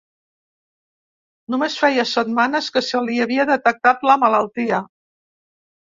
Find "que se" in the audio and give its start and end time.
2.77-3.05